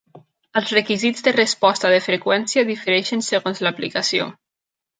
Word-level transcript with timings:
Els 0.61 0.71
requisits 0.75 1.25
de 1.27 1.33
resposta 1.35 1.91
de 1.95 2.01
freqüència 2.07 2.65
difereixen 2.73 3.25
segons 3.29 3.65
l'aplicació. 3.69 4.31